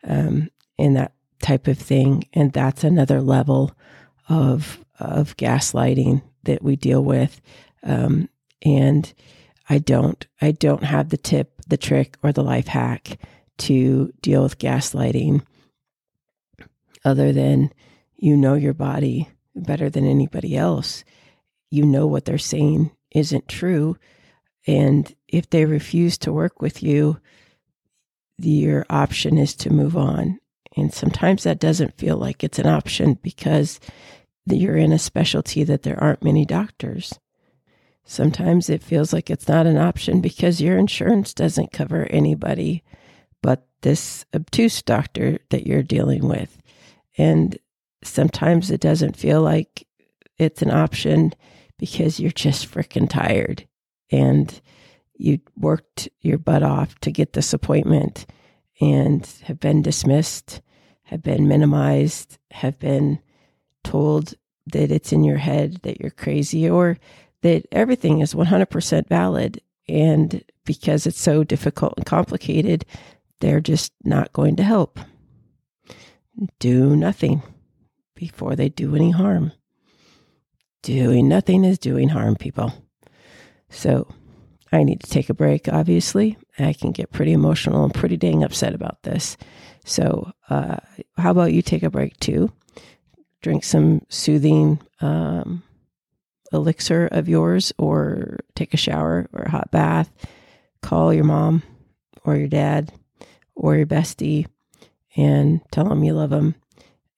um, 0.05 0.49
and 0.79 0.95
that 0.95 1.13
type 1.43 1.67
of 1.67 1.77
thing, 1.77 2.23
and 2.35 2.53
that's 2.53 2.85
another 2.85 3.21
level 3.21 3.77
of 4.29 4.79
of 5.01 5.37
gaslighting 5.39 6.23
that 6.45 6.63
we 6.63 6.77
deal 6.77 7.03
with. 7.03 7.41
Um, 7.83 8.29
and 8.65 9.13
I 9.69 9.79
don't 9.79 10.25
I 10.41 10.53
don't 10.53 10.85
have 10.85 11.09
the 11.09 11.17
tip, 11.17 11.60
the 11.71 11.77
trick, 11.77 12.19
or 12.23 12.33
the 12.33 12.45
life 12.45 12.67
hack 12.67 13.19
to 13.59 14.13
deal 14.21 14.43
with 14.43 14.59
gaslighting, 14.59 15.43
other 17.05 17.33
than 17.33 17.73
you 18.17 18.37
know 18.37 18.55
your 18.55 18.75
body 18.75 19.29
better 19.55 19.89
than 19.89 20.07
anybody 20.07 20.57
else 20.57 21.05
you 21.71 21.87
know 21.87 22.07
what 22.07 22.25
they're 22.25 22.39
saying 22.39 22.91
isn't 23.13 23.49
true. 23.49 23.97
And 24.67 25.15
if 25.29 25.49
they 25.49 25.65
refuse 25.65 26.19
to 26.19 26.33
work 26.33 26.61
with 26.61 26.83
you, 26.83 27.19
your 28.39 28.85
option 28.91 29.39
is 29.39 29.55
to 29.57 29.73
move 29.73 29.97
on. 29.97 30.39
And 30.77 30.93
sometimes 30.93 31.45
that 31.45 31.61
doesn't 31.61 31.99
feel 31.99 32.17
like 32.17 32.45
it's 32.45 32.59
an 32.59 32.67
option 32.67 33.19
because 33.23 33.81
you're 34.47 34.77
in 34.77 34.93
a 34.93 34.99
specialty 34.99 35.65
that 35.65 35.83
there 35.83 36.03
aren't 36.03 36.25
many 36.25 36.45
doctors. 36.45 37.19
Sometimes 38.11 38.69
it 38.69 38.83
feels 38.83 39.13
like 39.13 39.31
it's 39.31 39.47
not 39.47 39.69
an 39.69 39.77
option 39.77 40.21
because 40.21 40.61
your 40.61 40.77
insurance 40.77 41.33
doesn't 41.33 41.71
cover 41.71 42.09
anybody 42.11 42.83
but 43.41 43.69
this 43.83 44.25
obtuse 44.35 44.83
doctor 44.83 45.39
that 45.51 45.65
you're 45.65 45.85
dealing 45.85 46.27
with. 46.27 46.59
And 47.17 47.57
sometimes 48.03 48.69
it 48.73 48.81
doesn't 48.81 49.17
feel 49.17 49.43
like 49.43 49.87
it's 50.39 50.61
an 50.61 50.73
option 50.73 51.35
because 51.79 52.19
you're 52.19 52.33
just 52.33 52.69
freaking 52.69 53.09
tired 53.09 53.69
and 54.11 54.61
you 55.15 55.39
worked 55.57 56.09
your 56.21 56.39
butt 56.39 56.65
off 56.65 56.99
to 57.03 57.13
get 57.13 57.35
this 57.35 57.53
appointment 57.53 58.27
and 58.81 59.25
have 59.45 59.61
been 59.61 59.83
dismissed, 59.83 60.63
have 61.05 61.23
been 61.23 61.47
minimized, 61.47 62.39
have 62.51 62.77
been 62.81 63.21
told 63.85 64.35
that 64.67 64.91
it's 64.91 65.13
in 65.13 65.23
your 65.23 65.39
head 65.39 65.79
that 65.83 66.01
you're 66.01 66.11
crazy 66.11 66.69
or 66.69 66.99
that 67.43 67.67
everything 67.73 68.21
is 68.21 68.35
100% 68.35 69.09
valid. 69.09 69.61
And 69.89 70.45
because 70.65 71.07
it's 71.07 71.21
so 71.21 71.43
difficult 71.45 71.95
and 71.97 72.07
complicated, 72.07 72.85
they're 73.41 73.61
just 73.61 73.93
not 74.05 74.33
going 74.33 74.57
to 74.57 74.63
help. 74.63 75.01
Do 76.59 76.95
nothing 76.97 77.43
before 78.15 78.55
they 78.55 78.69
do 78.69 78.95
any 78.95 79.11
harm 79.11 79.53
doing 80.83 81.29
nothing 81.29 81.65
is 81.65 81.79
doing 81.79 82.09
harm, 82.09 82.37
people. 82.37 82.73
So 83.69 84.09
I 84.73 84.83
need 84.85 85.01
to 85.01 85.11
take 85.11 85.31
a 85.31 85.35
break, 85.35 85.69
obviously. 85.69 86.39
I 86.59 86.73
can 86.73 86.93
get 86.93 87.13
pretty 87.13 87.33
emotional 87.33 87.85
and 87.85 87.95
pretty 87.95 88.17
dang 88.17 88.43
upset 88.43 88.75
about 88.75 89.03
this. 89.03 89.37
So, 89.85 90.33
uh, 90.49 90.77
how 91.17 91.31
about 91.31 91.53
you 91.53 91.63
take 91.63 91.83
a 91.83 91.91
break 91.91 92.19
too? 92.21 92.53
Drink 93.43 93.65
some 93.65 94.03
soothing 94.09 94.81
um, 95.01 95.63
elixir 96.53 97.07
of 97.07 97.29
yours, 97.29 97.73
or 97.79 98.41
take 98.55 98.75
a 98.75 98.79
shower 98.79 99.29
or 99.33 99.43
a 99.43 99.51
hot 99.51 99.71
bath. 99.71 100.11
Call 100.83 101.13
your 101.13 101.25
mom 101.25 101.63
or 102.25 102.37
your 102.37 102.49
dad 102.49 102.93
or 103.55 103.77
your 103.77 103.87
bestie 103.87 104.47
and 105.17 105.61
tell 105.71 105.89
them 105.89 106.05
you 106.05 106.15
love 106.15 106.31
them 106.31 106.55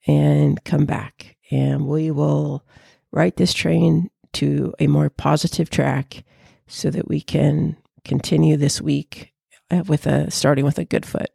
and 0.07 0.63
come 0.65 0.85
back. 0.85 1.37
And 1.51 1.87
we 1.87 2.11
will 2.11 2.65
right 3.11 3.37
this 3.37 3.53
train 3.53 4.11
to 4.35 4.75
a 4.79 4.87
more 4.87 5.11
positive 5.11 5.71
track 5.71 6.25
so 6.67 6.91
that 6.91 7.09
we 7.09 7.21
can 7.21 7.77
continue 8.05 8.57
this 8.57 8.81
week 8.81 9.33
uh, 9.71 9.85
with 9.87 10.07
a 10.07 10.31
starting 10.31 10.65
with 10.65 10.79
a 10.79 10.85
good 10.85 11.05
foot, 11.05 11.31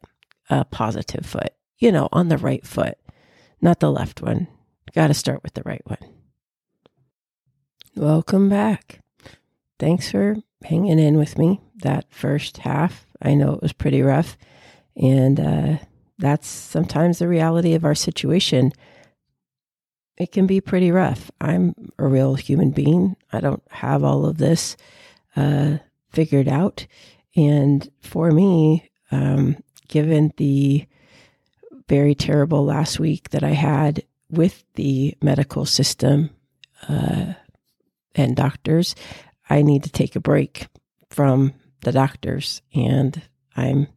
a 0.50 0.64
positive 0.64 1.24
foot, 1.24 1.54
you 1.78 1.92
know, 1.92 2.08
on 2.12 2.28
the 2.28 2.38
right 2.38 2.66
foot, 2.66 2.98
not 3.60 3.80
the 3.80 3.90
left 3.90 4.20
one. 4.20 4.48
Got 4.94 5.08
to 5.08 5.14
start 5.14 5.42
with 5.42 5.54
the 5.54 5.62
right 5.64 5.82
one. 5.84 6.17
Welcome 7.98 8.48
back. 8.48 9.00
Thanks 9.80 10.08
for 10.08 10.36
hanging 10.62 11.00
in 11.00 11.18
with 11.18 11.36
me 11.36 11.60
that 11.82 12.06
first 12.10 12.58
half. 12.58 13.04
I 13.20 13.34
know 13.34 13.54
it 13.54 13.60
was 13.60 13.72
pretty 13.72 14.02
rough. 14.02 14.38
And 14.96 15.40
uh, 15.40 15.78
that's 16.16 16.46
sometimes 16.46 17.18
the 17.18 17.26
reality 17.26 17.74
of 17.74 17.84
our 17.84 17.96
situation 17.96 18.72
it 20.16 20.30
can 20.30 20.46
be 20.46 20.60
pretty 20.60 20.92
rough. 20.92 21.32
I'm 21.40 21.74
a 21.98 22.06
real 22.06 22.36
human 22.36 22.70
being. 22.70 23.16
I 23.32 23.40
don't 23.40 23.64
have 23.68 24.04
all 24.04 24.26
of 24.26 24.38
this 24.38 24.76
uh, 25.34 25.78
figured 26.12 26.46
out. 26.46 26.86
And 27.34 27.90
for 28.00 28.30
me, 28.30 28.92
um, 29.10 29.56
given 29.88 30.32
the 30.36 30.86
very 31.88 32.14
terrible 32.14 32.64
last 32.64 33.00
week 33.00 33.30
that 33.30 33.42
I 33.42 33.54
had 33.54 34.04
with 34.30 34.62
the 34.74 35.16
medical 35.20 35.66
system 35.66 36.30
uh, 36.88 37.34
and 38.18 38.36
doctors, 38.36 38.94
I 39.48 39.62
need 39.62 39.84
to 39.84 39.90
take 39.90 40.16
a 40.16 40.20
break 40.20 40.68
from 41.10 41.54
the 41.80 41.92
doctors, 41.92 42.62
and 42.74 43.20
I'm 43.56 43.88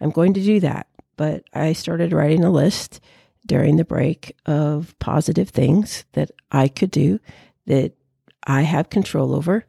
I'm 0.00 0.10
going 0.10 0.34
to 0.34 0.42
do 0.42 0.60
that. 0.60 0.86
But 1.16 1.44
I 1.52 1.72
started 1.72 2.12
writing 2.12 2.44
a 2.44 2.50
list 2.50 3.00
during 3.46 3.76
the 3.76 3.84
break 3.84 4.36
of 4.44 4.94
positive 4.98 5.48
things 5.48 6.04
that 6.12 6.30
I 6.50 6.68
could 6.68 6.90
do 6.90 7.20
that 7.66 7.94
I 8.46 8.62
have 8.62 8.90
control 8.90 9.34
over. 9.34 9.64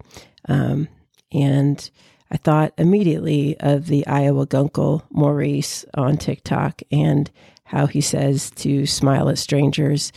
Um, 0.49 0.87
and 1.31 1.89
I 2.31 2.37
thought 2.37 2.73
immediately 2.77 3.57
of 3.59 3.87
the 3.87 4.05
Iowa 4.07 4.45
Gunkel 4.45 5.03
Maurice 5.09 5.85
on 5.93 6.17
TikTok 6.17 6.81
and 6.91 7.29
how 7.63 7.87
he 7.87 8.01
says 8.01 8.49
to 8.51 8.85
smile 8.85 9.29
at 9.29 9.37
strangers 9.37 10.11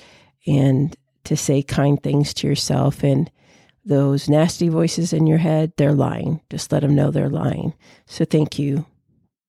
and 0.47 0.97
to 1.25 1.37
say 1.37 1.63
kind 1.63 2.03
things 2.03 2.35
to 2.35 2.47
yourself. 2.47 3.03
And 3.05 3.31
those 3.85 4.29
nasty 4.29 4.69
voices 4.69 5.13
in 5.13 5.27
your 5.27 5.39
head, 5.39 5.73
they're 5.77 5.95
lying. 5.95 6.41
Just 6.51 6.73
let 6.73 6.81
them 6.81 6.95
know 6.95 7.11
they're 7.11 7.29
lying. 7.31 7.75
So 8.07 8.25
thank 8.25 8.59
you, 8.59 8.87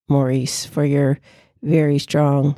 Maurice, 0.07 0.65
for 0.65 0.85
your 0.85 1.19
very 1.61 1.99
strong 1.99 2.57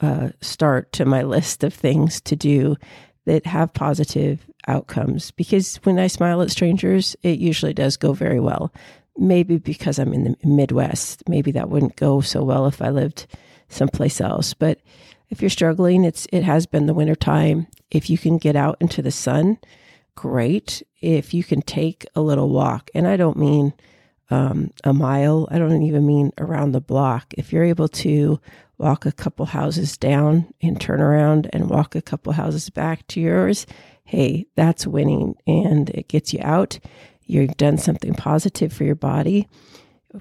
uh, 0.00 0.30
start 0.40 0.92
to 0.92 1.04
my 1.04 1.22
list 1.22 1.62
of 1.64 1.72
things 1.72 2.20
to 2.22 2.36
do 2.36 2.76
that 3.24 3.46
have 3.46 3.72
positive 3.72 4.44
outcomes 4.66 5.30
because 5.30 5.76
when 5.84 5.98
I 5.98 6.08
smile 6.08 6.42
at 6.42 6.50
strangers, 6.50 7.16
it 7.22 7.38
usually 7.38 7.74
does 7.74 7.96
go 7.96 8.12
very 8.12 8.40
well. 8.40 8.72
Maybe 9.16 9.58
because 9.58 9.98
I'm 9.98 10.12
in 10.12 10.24
the 10.24 10.36
Midwest, 10.42 11.28
maybe 11.28 11.52
that 11.52 11.68
wouldn't 11.68 11.96
go 11.96 12.20
so 12.20 12.42
well 12.42 12.66
if 12.66 12.80
I 12.82 12.90
lived 12.90 13.26
someplace 13.68 14.20
else. 14.20 14.54
But 14.54 14.80
if 15.30 15.40
you're 15.40 15.50
struggling, 15.50 16.04
it's 16.04 16.26
it 16.32 16.42
has 16.42 16.66
been 16.66 16.86
the 16.86 16.94
winter 16.94 17.14
time. 17.14 17.66
If 17.90 18.10
you 18.10 18.18
can 18.18 18.38
get 18.38 18.56
out 18.56 18.76
into 18.80 19.02
the 19.02 19.10
sun, 19.10 19.58
great. 20.16 20.82
If 21.02 21.34
you 21.34 21.44
can 21.44 21.60
take 21.62 22.06
a 22.14 22.20
little 22.20 22.48
walk, 22.48 22.90
and 22.94 23.06
I 23.06 23.16
don't 23.16 23.36
mean 23.36 23.74
um, 24.30 24.70
a 24.84 24.94
mile, 24.94 25.46
I 25.50 25.58
don't 25.58 25.82
even 25.82 26.06
mean 26.06 26.32
around 26.38 26.72
the 26.72 26.80
block. 26.80 27.34
If 27.36 27.52
you're 27.52 27.64
able 27.64 27.88
to 27.88 28.40
walk 28.78 29.04
a 29.04 29.12
couple 29.12 29.46
houses 29.46 29.96
down 29.98 30.52
and 30.62 30.80
turn 30.80 31.00
around 31.00 31.50
and 31.52 31.68
walk 31.68 31.94
a 31.94 32.02
couple 32.02 32.32
houses 32.32 32.70
back 32.70 33.06
to 33.08 33.20
yours, 33.20 33.66
hey, 34.04 34.46
that's 34.56 34.86
winning 34.86 35.36
and 35.46 35.90
it 35.90 36.08
gets 36.08 36.32
you 36.32 36.40
out. 36.42 36.78
You've 37.24 37.56
done 37.56 37.78
something 37.78 38.14
positive 38.14 38.72
for 38.72 38.84
your 38.84 38.94
body. 38.94 39.48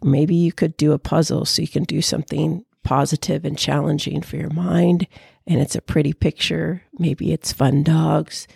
Maybe 0.04 0.36
you 0.36 0.52
could 0.52 0.78
do 0.78 0.92
a 0.92 1.00
puzzle 1.00 1.46
so 1.46 1.62
you 1.62 1.68
can 1.68 1.84
do 1.84 2.02
something 2.02 2.66
positive 2.84 3.46
and 3.46 3.58
challenging 3.58 4.22
for 4.22 4.38
your 4.38 4.50
mind 4.50 5.08
and 5.48 5.60
it's 5.60 5.76
a 5.76 5.82
pretty 5.82 6.14
picture. 6.14 6.84
Maybe 7.00 7.32
it's 7.32 7.52
fun 7.52 7.84
dogs. 7.84 8.48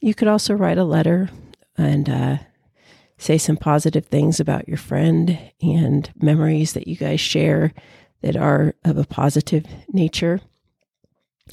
You 0.00 0.14
could 0.14 0.28
also 0.28 0.54
write 0.54 0.78
a 0.78 0.84
letter 0.84 1.28
and 1.76 2.08
uh, 2.08 2.38
say 3.18 3.38
some 3.38 3.56
positive 3.56 4.06
things 4.06 4.40
about 4.40 4.68
your 4.68 4.76
friend 4.76 5.38
and 5.60 6.10
memories 6.20 6.72
that 6.72 6.88
you 6.88 6.96
guys 6.96 7.20
share 7.20 7.72
that 8.22 8.36
are 8.36 8.74
of 8.84 8.98
a 8.98 9.04
positive 9.04 9.66
nature. 9.88 10.40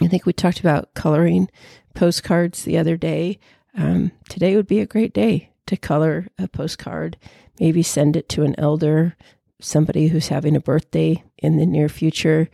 I 0.02 0.08
think 0.08 0.26
we 0.26 0.34
talked 0.34 0.60
about 0.60 0.94
coloring 0.94 1.50
postcards 1.94 2.64
the 2.64 2.78
other 2.78 2.98
day. 2.98 3.40
Um, 3.78 4.12
today 4.30 4.56
would 4.56 4.68
be 4.68 4.80
a 4.80 4.86
great 4.86 5.14
day 5.14 5.52
to 5.68 5.78
color 5.78 6.28
a 6.38 6.48
postcard. 6.48 7.18
Maybe 7.60 7.84
send 7.84 8.16
it 8.16 8.28
to 8.30 8.44
an 8.44 8.56
elder, 8.58 9.16
somebody 9.62 10.08
who's 10.08 10.28
having 10.28 10.56
a 10.56 10.62
birthday 10.62 11.24
in 11.38 11.58
the 11.58 11.66
near 11.66 11.90
future, 11.90 12.50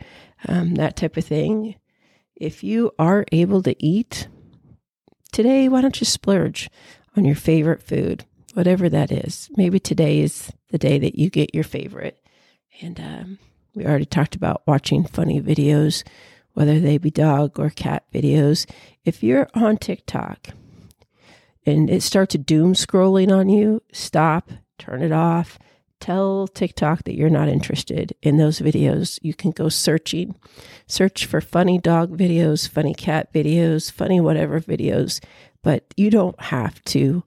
um, 0.46 0.74
that 0.74 0.96
type 0.96 1.16
of 1.16 1.24
thing. 1.24 1.76
If 2.36 2.62
you 2.62 2.92
are 2.98 3.24
able 3.32 3.62
to 3.62 3.84
eat 3.84 4.28
today, 5.32 5.68
why 5.68 5.80
don't 5.80 6.00
you 6.00 6.04
splurge 6.04 6.70
on 7.16 7.24
your 7.24 7.34
favorite 7.34 7.82
food, 7.82 8.24
whatever 8.54 8.88
that 8.88 9.10
is? 9.10 9.50
Maybe 9.56 9.78
today 9.80 10.20
is 10.20 10.52
the 10.70 10.78
day 10.78 10.98
that 10.98 11.18
you 11.18 11.30
get 11.30 11.54
your 11.54 11.64
favorite. 11.64 12.22
And 12.80 13.00
um, 13.00 13.38
we 13.74 13.86
already 13.86 14.06
talked 14.06 14.34
about 14.34 14.62
watching 14.66 15.04
funny 15.04 15.40
videos, 15.40 16.04
whether 16.54 16.80
they 16.80 16.98
be 16.98 17.10
dog 17.10 17.58
or 17.58 17.70
cat 17.70 18.04
videos. 18.12 18.68
If 19.04 19.22
you're 19.22 19.48
on 19.54 19.76
TikTok 19.76 20.48
and 21.66 21.90
it 21.90 22.02
starts 22.02 22.34
doom 22.36 22.74
scrolling 22.74 23.30
on 23.30 23.48
you, 23.48 23.82
stop, 23.92 24.50
turn 24.78 25.02
it 25.02 25.12
off. 25.12 25.58
Tell 26.00 26.48
TikTok 26.48 27.04
that 27.04 27.14
you're 27.14 27.28
not 27.28 27.50
interested 27.50 28.14
in 28.22 28.38
those 28.38 28.60
videos. 28.60 29.18
You 29.20 29.34
can 29.34 29.50
go 29.50 29.68
searching, 29.68 30.34
search 30.86 31.26
for 31.26 31.42
funny 31.42 31.78
dog 31.78 32.16
videos, 32.16 32.66
funny 32.66 32.94
cat 32.94 33.30
videos, 33.34 33.92
funny 33.92 34.18
whatever 34.18 34.60
videos, 34.60 35.22
but 35.62 35.84
you 35.96 36.10
don't 36.10 36.40
have 36.40 36.82
to 36.84 37.22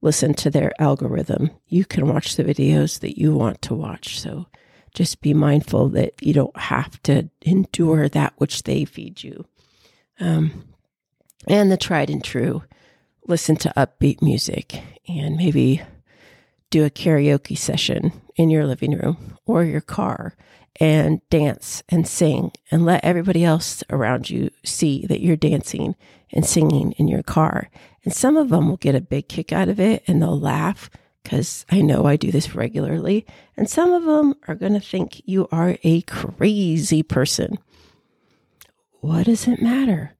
listen 0.00 0.34
to 0.34 0.50
their 0.50 0.72
algorithm. 0.80 1.50
You 1.68 1.84
can 1.84 2.08
watch 2.08 2.36
the 2.36 2.44
videos 2.44 3.00
that 3.00 3.18
you 3.18 3.34
want 3.34 3.62
to 3.62 3.74
watch. 3.74 4.20
So 4.20 4.46
just 4.94 5.20
be 5.20 5.32
mindful 5.32 5.88
that 5.90 6.14
you 6.20 6.32
don't 6.32 6.56
have 6.56 7.02
to 7.04 7.30
endure 7.42 8.08
that 8.08 8.34
which 8.36 8.64
they 8.64 8.84
feed 8.84 9.22
you. 9.22 9.46
Um, 10.20 10.64
and 11.48 11.70
the 11.70 11.76
tried 11.76 12.10
and 12.10 12.22
true 12.22 12.62
listen 13.26 13.56
to 13.56 13.72
upbeat 13.76 14.20
music 14.20 14.82
and 15.08 15.36
maybe 15.36 15.80
do 16.70 16.84
a 16.84 16.90
karaoke 16.90 17.56
session 17.56 18.12
in 18.36 18.50
your 18.50 18.66
living 18.66 18.96
room 18.98 19.38
or 19.46 19.64
your 19.64 19.80
car 19.80 20.34
and 20.80 21.20
dance 21.28 21.82
and 21.88 22.06
sing 22.06 22.52
and 22.70 22.84
let 22.84 23.04
everybody 23.04 23.44
else 23.44 23.84
around 23.90 24.30
you 24.30 24.50
see 24.64 25.06
that 25.06 25.20
you're 25.20 25.36
dancing 25.36 25.94
and 26.32 26.46
singing 26.46 26.92
in 26.92 27.08
your 27.08 27.22
car. 27.22 27.70
And 28.04 28.12
some 28.12 28.36
of 28.36 28.48
them 28.48 28.68
will 28.68 28.78
get 28.78 28.94
a 28.94 29.00
big 29.00 29.28
kick 29.28 29.52
out 29.52 29.68
of 29.68 29.78
it 29.78 30.02
and 30.06 30.20
they'll 30.20 30.38
laugh 30.38 30.90
because 31.22 31.64
I 31.70 31.82
know 31.82 32.06
I 32.06 32.16
do 32.16 32.30
this 32.30 32.54
regularly. 32.54 33.26
And 33.56 33.68
some 33.68 33.92
of 33.92 34.04
them 34.04 34.34
are 34.48 34.54
going 34.54 34.74
to 34.74 34.80
think 34.80 35.22
you 35.24 35.48
are 35.52 35.76
a 35.82 36.02
crazy 36.02 37.02
person. 37.02 37.58
What 39.00 39.26
does 39.26 39.46
it 39.46 39.62
matter? 39.62 40.14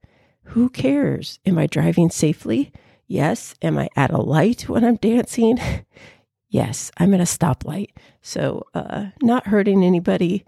Who 0.47 0.69
cares? 0.69 1.39
Am 1.45 1.57
I 1.57 1.67
driving 1.67 2.09
safely? 2.09 2.71
Yes. 3.07 3.55
Am 3.61 3.77
I 3.77 3.89
at 3.95 4.11
a 4.11 4.21
light 4.21 4.69
when 4.69 4.83
I'm 4.83 4.97
dancing? 4.97 5.59
yes, 6.53 6.91
I'm 6.97 7.13
at 7.15 7.19
a 7.19 7.23
stoplight. 7.23 7.89
So, 8.21 8.67
uh, 8.73 9.07
not 9.21 9.47
hurting 9.47 9.83
anybody. 9.83 10.45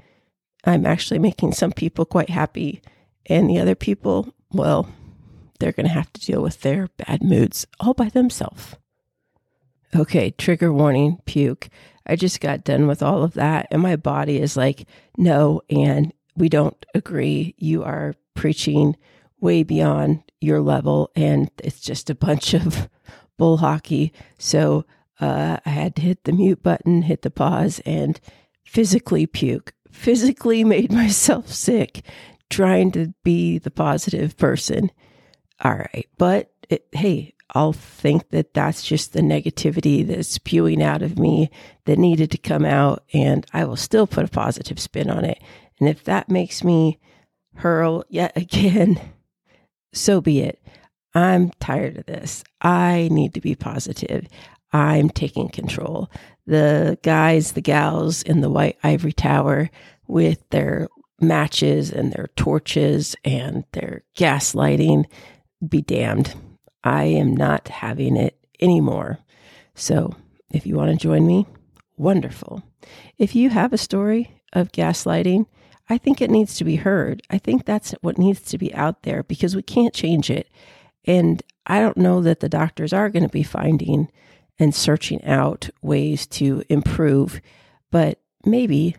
I'm 0.63 0.85
actually 0.85 1.19
making 1.19 1.53
some 1.53 1.71
people 1.71 2.05
quite 2.05 2.29
happy. 2.29 2.81
And 3.25 3.49
the 3.49 3.59
other 3.59 3.75
people, 3.75 4.31
well, 4.51 4.87
they're 5.59 5.71
going 5.71 5.87
to 5.87 5.93
have 5.93 6.13
to 6.13 6.21
deal 6.21 6.41
with 6.41 6.61
their 6.61 6.89
bad 6.97 7.23
moods 7.23 7.65
all 7.79 7.95
by 7.95 8.09
themselves. 8.09 8.75
Okay, 9.95 10.31
trigger 10.31 10.71
warning, 10.71 11.19
puke. 11.25 11.69
I 12.05 12.15
just 12.15 12.39
got 12.39 12.63
done 12.63 12.85
with 12.85 13.01
all 13.01 13.23
of 13.23 13.33
that. 13.33 13.67
And 13.71 13.81
my 13.81 13.95
body 13.95 14.39
is 14.39 14.55
like, 14.55 14.87
no, 15.17 15.61
and 15.71 16.13
we 16.35 16.49
don't 16.49 16.85
agree. 16.93 17.55
You 17.57 17.83
are 17.83 18.13
preaching 18.35 18.95
way 19.39 19.63
beyond 19.63 20.21
your 20.39 20.61
level. 20.61 21.09
And 21.15 21.49
it's 21.63 21.79
just 21.79 22.11
a 22.11 22.15
bunch 22.15 22.53
of 22.53 22.89
bull 23.37 23.57
hockey. 23.57 24.13
So 24.37 24.85
uh, 25.19 25.57
I 25.65 25.69
had 25.69 25.95
to 25.95 26.01
hit 26.01 26.23
the 26.23 26.31
mute 26.31 26.61
button, 26.61 27.03
hit 27.03 27.21
the 27.21 27.31
pause, 27.31 27.79
and 27.85 28.19
physically 28.65 29.25
puke. 29.25 29.73
Physically 29.91 30.63
made 30.63 30.91
myself 30.91 31.51
sick 31.51 32.03
trying 32.49 32.91
to 32.91 33.13
be 33.23 33.57
the 33.57 33.71
positive 33.71 34.37
person. 34.37 34.91
All 35.63 35.75
right. 35.75 36.07
But 36.17 36.51
it, 36.69 36.87
hey, 36.91 37.33
I'll 37.51 37.73
think 37.73 38.29
that 38.29 38.53
that's 38.53 38.83
just 38.83 39.13
the 39.13 39.21
negativity 39.21 40.05
that's 40.05 40.27
spewing 40.27 40.81
out 40.81 41.01
of 41.01 41.17
me 41.17 41.49
that 41.85 41.97
needed 41.97 42.31
to 42.31 42.37
come 42.37 42.65
out, 42.65 43.03
and 43.13 43.45
I 43.53 43.65
will 43.65 43.75
still 43.75 44.07
put 44.07 44.25
a 44.25 44.29
positive 44.29 44.79
spin 44.79 45.09
on 45.09 45.23
it. 45.25 45.41
And 45.79 45.87
if 45.87 46.03
that 46.05 46.29
makes 46.29 46.63
me 46.63 46.99
hurl 47.55 48.03
yet 48.09 48.35
again, 48.35 48.99
so 49.93 50.21
be 50.21 50.41
it. 50.41 50.61
I'm 51.13 51.51
tired 51.61 51.97
of 51.97 52.05
this. 52.07 52.43
I 52.61 53.07
need 53.11 53.33
to 53.35 53.41
be 53.41 53.55
positive. 53.55 54.27
I'm 54.75 55.09
taking 55.09 55.47
control. 55.47 56.11
The 56.45 56.99
guys, 57.01 57.53
the 57.53 57.61
gals 57.61 58.21
in 58.23 58.41
the 58.41 58.49
white 58.49 58.77
ivory 58.83 59.13
tower 59.13 59.69
with 60.05 60.47
their 60.49 60.89
matches 61.21 61.91
and 61.91 62.11
their 62.11 62.27
torches 62.35 63.15
and 63.23 63.63
their 63.71 64.03
gaslighting, 64.17 65.05
be 65.65 65.81
damned. 65.81 66.35
I 66.83 67.05
am 67.05 67.37
not 67.37 67.69
having 67.69 68.17
it 68.17 68.37
anymore. 68.59 69.19
So 69.75 70.13
if 70.51 70.67
you 70.67 70.75
want 70.75 70.91
to 70.91 70.97
join 70.97 71.25
me, 71.25 71.47
wonderful. 71.95 72.61
If 73.17 73.33
you 73.33 73.51
have 73.51 73.71
a 73.71 73.77
story 73.77 74.41
of 74.51 74.73
gaslighting, 74.73 75.45
I 75.89 75.97
think 75.97 76.21
it 76.21 76.29
needs 76.29 76.55
to 76.57 76.65
be 76.65 76.75
heard. 76.75 77.21
I 77.29 77.37
think 77.37 77.63
that's 77.63 77.91
what 78.01 78.17
needs 78.17 78.41
to 78.41 78.57
be 78.57 78.73
out 78.73 79.03
there 79.03 79.23
because 79.23 79.55
we 79.55 79.61
can't 79.61 79.93
change 79.93 80.29
it. 80.29 80.49
And 81.05 81.41
I 81.65 81.79
don't 81.79 81.97
know 81.97 82.21
that 82.23 82.41
the 82.41 82.49
doctors 82.49 82.91
are 82.91 83.09
going 83.09 83.23
to 83.23 83.29
be 83.29 83.43
finding 83.43 84.09
and 84.59 84.73
searching 84.73 85.23
out 85.25 85.69
ways 85.81 86.25
to 86.27 86.63
improve, 86.69 87.41
but 87.91 88.19
maybe 88.45 88.95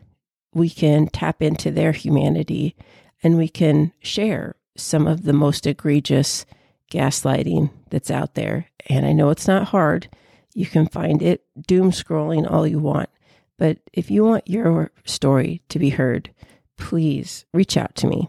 we 0.53 0.69
can 0.71 1.07
tap 1.09 1.43
into 1.43 1.71
their 1.71 1.93
humanity 1.93 2.77
and 3.23 3.37
we 3.37 3.49
can 3.49 3.93
share 4.01 4.57
some 4.77 5.07
of 5.07 5.23
the 5.23 5.33
most 5.33 5.67
egregious 5.67 6.47
gaslighting 6.91 7.71
that's 7.91 8.11
out 8.11 8.35
there. 8.35 8.69
And 8.89 9.07
I 9.07 9.13
know 9.13 9.31
it's 9.31 9.49
not 9.49 9.69
hard. 9.69 10.09
You 10.55 10.67
can 10.67 10.87
find 10.87 11.23
it 11.23 11.45
doom 11.67 11.91
scrolling 11.91 12.51
all 12.51 12.67
you 12.67 12.79
want. 12.79 13.11
But 13.59 13.79
if 13.93 14.11
you 14.11 14.25
want 14.25 14.49
your 14.49 14.91
story 15.05 15.63
to 15.71 15.79
be 15.79 15.91
heard, 15.91 16.31
please 16.77 17.47
reach 17.53 17.77
out 17.77 17.95
to 17.97 18.07
me. 18.07 18.29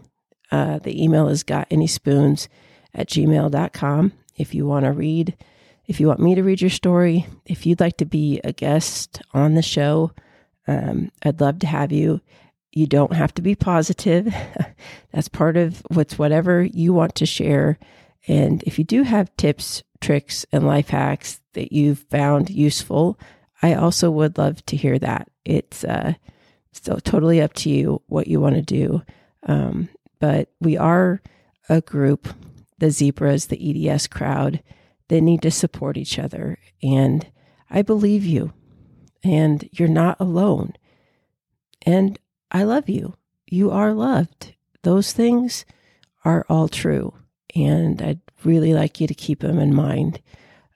Uh, 0.50 0.78
the 0.78 1.02
email 1.02 1.28
is 1.28 1.42
got 1.42 1.68
any 1.70 1.86
spoons 1.86 2.48
at 2.94 3.08
gmail.com. 3.08 4.12
If 4.36 4.54
you 4.54 4.66
want 4.66 4.84
to 4.86 4.92
read, 4.92 5.36
if 5.88 5.98
you 5.98 6.06
want 6.06 6.20
me 6.20 6.34
to 6.34 6.42
read 6.42 6.60
your 6.60 6.70
story, 6.70 7.26
if 7.46 7.64
you'd 7.64 7.80
like 7.80 7.96
to 7.96 8.04
be 8.04 8.40
a 8.44 8.52
guest 8.52 9.22
on 9.32 9.54
the 9.54 9.62
show, 9.62 10.12
um, 10.66 11.10
I'd 11.24 11.40
love 11.40 11.58
to 11.60 11.66
have 11.66 11.90
you. 11.90 12.20
You 12.72 12.86
don't 12.86 13.14
have 13.14 13.32
to 13.34 13.42
be 13.42 13.54
positive. 13.54 14.32
That's 15.12 15.28
part 15.28 15.56
of 15.56 15.82
what's 15.88 16.18
whatever 16.18 16.62
you 16.62 16.92
want 16.92 17.14
to 17.16 17.26
share. 17.26 17.78
And 18.28 18.62
if 18.64 18.78
you 18.78 18.84
do 18.84 19.02
have 19.02 19.34
tips, 19.38 19.82
tricks, 20.02 20.44
and 20.52 20.66
life 20.66 20.90
hacks 20.90 21.40
that 21.54 21.72
you've 21.72 22.00
found 22.10 22.50
useful, 22.50 23.18
I 23.62 23.72
also 23.72 24.10
would 24.10 24.36
love 24.36 24.64
to 24.66 24.76
hear 24.76 24.98
that. 24.98 25.28
It's 25.46 25.84
uh, 25.84 26.12
so 26.72 26.96
totally 26.96 27.40
up 27.40 27.54
to 27.54 27.70
you 27.70 28.02
what 28.08 28.28
you 28.28 28.40
want 28.40 28.56
to 28.56 28.62
do. 28.62 29.02
Um, 29.44 29.88
but 30.20 30.50
we 30.60 30.76
are 30.76 31.22
a 31.70 31.80
group, 31.80 32.28
the 32.76 32.90
zebras, 32.90 33.46
the 33.46 33.88
EDS 33.88 34.06
crowd, 34.08 34.62
they 35.08 35.20
need 35.20 35.42
to 35.42 35.50
support 35.50 35.96
each 35.96 36.18
other. 36.18 36.58
And 36.82 37.26
I 37.70 37.82
believe 37.82 38.24
you, 38.24 38.52
and 39.22 39.68
you're 39.72 39.88
not 39.88 40.20
alone. 40.20 40.74
And 41.82 42.18
I 42.50 42.62
love 42.62 42.88
you. 42.88 43.14
You 43.46 43.70
are 43.70 43.92
loved. 43.92 44.54
Those 44.82 45.12
things 45.12 45.64
are 46.24 46.44
all 46.48 46.68
true. 46.68 47.14
And 47.54 48.00
I'd 48.00 48.20
really 48.44 48.74
like 48.74 49.00
you 49.00 49.06
to 49.06 49.14
keep 49.14 49.40
them 49.40 49.58
in 49.58 49.74
mind, 49.74 50.20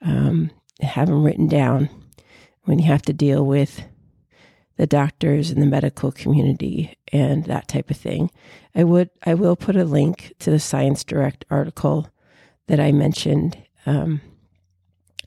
um, 0.01 0.51
have 0.81 1.07
them 1.07 1.23
written 1.23 1.47
down 1.47 1.89
when 2.63 2.79
you 2.79 2.85
have 2.85 3.03
to 3.03 3.13
deal 3.13 3.45
with 3.45 3.83
the 4.77 4.87
doctors 4.87 5.51
and 5.51 5.61
the 5.61 5.67
medical 5.67 6.11
community 6.11 6.97
and 7.11 7.45
that 7.45 7.67
type 7.67 7.91
of 7.91 7.97
thing. 7.97 8.31
I 8.75 8.83
would 8.83 9.09
I 9.25 9.35
will 9.35 9.55
put 9.55 9.75
a 9.75 9.85
link 9.85 10.33
to 10.39 10.49
the 10.49 10.57
ScienceDirect 10.57 11.43
article 11.49 12.09
that 12.67 12.79
I 12.79 12.91
mentioned, 12.91 13.57
um, 13.85 14.21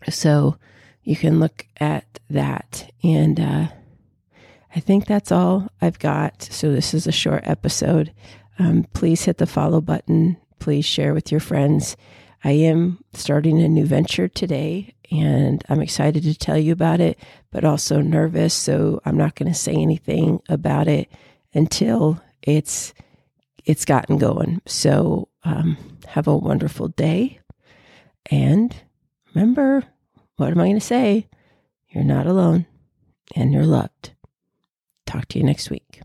so 0.09 0.57
you 1.03 1.17
can 1.17 1.41
look 1.41 1.67
at 1.79 2.19
that. 2.31 2.91
And 3.03 3.39
uh, 3.39 3.69
I 4.75 4.81
think 4.81 5.07
that's 5.07 5.33
all 5.33 5.69
I've 5.81 5.99
got. 5.99 6.43
So 6.43 6.73
this 6.73 6.95
is 6.95 7.07
a 7.07 7.13
short 7.13 7.43
episode. 7.45 8.13
Um, 8.59 8.87
please 8.93 9.25
hit 9.25 9.39
the 9.39 9.47
follow 9.47 9.81
button. 9.81 10.37
Please 10.59 10.85
share 10.85 11.15
with 11.15 11.31
your 11.31 11.41
friends. 11.41 11.97
I 12.45 12.53
am 12.53 12.99
starting 13.13 13.61
a 13.61 13.69
new 13.69 13.87
venture 13.87 14.29
today 14.29 14.95
and 15.11 15.63
I'm 15.69 15.81
excited 15.81 16.23
to 16.25 16.35
tell 16.37 16.59
you 16.59 16.73
about 16.73 17.01
it, 17.01 17.19
but 17.51 17.65
also 17.65 18.01
nervous. 18.01 18.55
So 18.55 19.01
I'm 19.05 19.17
not 19.17 19.35
going 19.35 19.51
to 19.51 19.59
say 19.59 19.75
anything 19.75 20.41
about 20.49 20.89
it 20.89 21.11
until 21.55 22.21
it's 22.43 22.93
it's 23.65 23.85
gotten 23.85 24.19
going. 24.19 24.61
So 24.67 25.29
um, 25.43 25.77
have 26.07 26.29
a 26.29 26.37
wonderful 26.37 26.89
day, 26.89 27.41
and 28.31 28.75
remember, 29.35 29.85
what 30.37 30.51
am 30.51 30.61
I 30.61 30.65
going 30.65 30.75
to 30.75 30.81
say? 30.81 31.29
You're 31.89 32.05
not 32.05 32.27
alone, 32.27 32.67
and 33.35 33.53
you're 33.53 33.65
loved. 33.65 34.13
Talk 35.07 35.27
to 35.29 35.39
you 35.39 35.45
next 35.45 35.71
week. 35.71 36.01